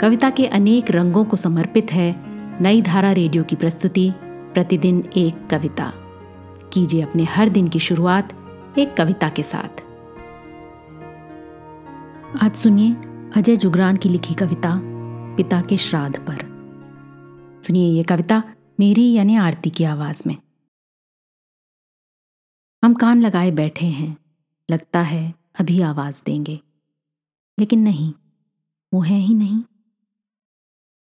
[0.00, 2.24] कविता के अनेक रंगों को समर्पित है
[2.62, 5.92] नई धारा रेडियो की प्रस्तुति, प्रतिदिन एक कविता।
[6.72, 8.32] कीजिए अपने हर दिन की शुरुआत
[8.78, 9.68] एक कविता के साथ।
[12.42, 12.94] आज सुनिए
[13.36, 14.80] अजय जुगरान की लिखी कविता,
[15.36, 16.36] पिता के श्राद्ध पर।
[17.66, 18.42] सुनिए ये कविता
[18.80, 20.36] मेरी यानी आरती की आवाज़ में।
[22.84, 24.16] हम कान लगाए बैठे हैं,
[24.70, 26.60] लगता है अभी आवाज़ देंगे।
[27.58, 28.12] लेकिन नहीं,
[28.94, 29.62] वो है ही नहीं।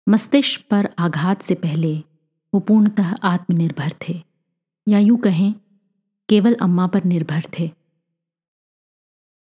[0.08, 1.94] मस्तिष्क पर आघात से पहले
[2.54, 4.14] वो पूर्णतः आत्मनिर्भर थे,
[4.88, 5.54] या यूँ कहें,
[6.30, 7.70] केवल अम्मा पर निर्भर थे।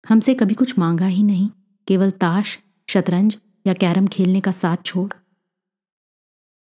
[0.05, 1.49] हमसे कभी कुछ मांगा ही नहीं,
[1.87, 2.57] केवल ताश,
[2.89, 5.11] शतरंज या कैरम खेलने का साथ छोड़।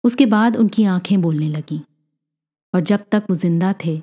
[0.04, 1.80] उसके बाद उनकी आँखें बोलने लगीं,
[2.74, 3.96] और जब तक वो ज़िंदा थे,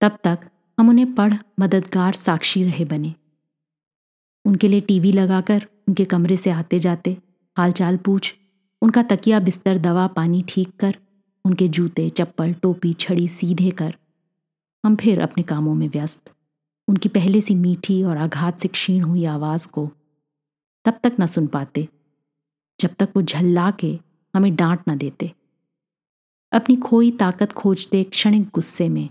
[0.00, 3.14] तब तक हम उन्हें पढ़, मददगार साक्षी रहे बने।
[4.44, 7.16] उनके लिए टीवी लगाकर उनके कमरे से आते जाते
[7.56, 8.34] हालचाल पूछ
[8.84, 10.96] उनका तकिया बिस्तर, दवा, पानी ठीक कर,
[11.44, 13.94] उनके जूते, चप्पल, टोपी, छड़ी सीधे कर।
[14.84, 16.32] हम फिर अपने कामों में व्यस्त।
[16.88, 19.88] उनकी पहले सी मीठी और आघात से क्षीण हुई आवाज़ को
[20.84, 21.88] तब तक न सुन पाते,
[22.80, 23.98] जब तक वो झल्ला के
[24.34, 25.32] हमें डांट न देते।
[26.52, 29.08] अपनी खोई ताकत खोजते क्षणिक गुस्से में,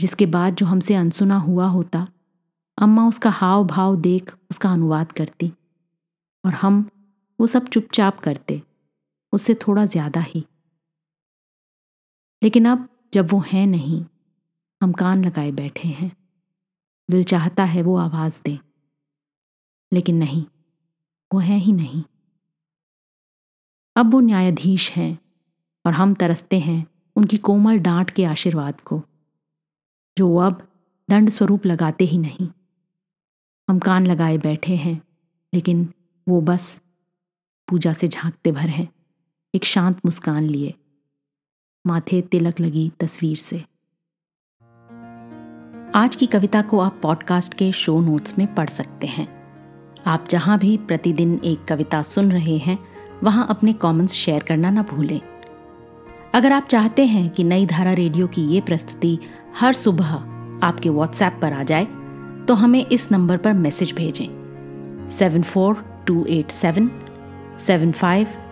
[0.00, 2.06] जिसके बाद जो हमसे अनसुना हुआ होता,
[2.78, 5.52] अम्मा उसका हाव भाव देख उसका अनुवाद करती,
[6.44, 6.90] और हम
[7.40, 8.62] वो सब चुपचाप करते।
[9.32, 10.46] उससे थोड़ा ज़्यादा ही।
[12.42, 14.04] लेकिन अब जब वो है नहीं,
[14.82, 16.16] हम कान लगाए बैठे हैं।
[17.10, 18.58] दिल चाहता है वो आवाज़ दें।
[19.92, 20.44] लेकिन नहीं,
[21.32, 22.02] वो है ही नहीं।
[23.96, 25.18] अब वो न्यायाधीश हैं
[25.84, 26.86] और हम तरसते हैं
[27.16, 29.02] उनकी कोमल डांट के आशीर्वाद को,
[30.16, 30.68] जो अब
[31.08, 32.48] दंड स्वरूप लगाते ही नहीं।
[33.68, 35.02] हम कान लगाए बैठे हैं,
[35.52, 35.88] लेकिन
[36.28, 36.80] वो बस
[37.68, 38.88] पूजा से झांकते भर हैं।
[39.54, 40.74] एक शांत मुस्कान लिए।
[41.86, 43.56] माथे तिलक लगी तस्वीर से।
[45.94, 49.26] आज की कविता को आप पॉडकास्ट के शो नोट्स में पढ़ सकते हैं।
[50.06, 52.78] आप जहाँ भी प्रतिदिन एक कविता सुन रहे हैं,
[53.22, 55.20] वहाँ अपने कमेंट्स शेयर करना ना भूलें।
[56.34, 59.18] अगर आप चाहते हैं कि नई धारा रेडियो की ये प्रस्तुति
[59.58, 60.14] हर सुबह
[60.66, 61.84] आपके व्हाट्सएप पर आ जाए
[62.48, 66.90] तो हमें इस नंबर पर मैसेज भेजें। Seven four two eight seven
[67.66, 68.28] seven five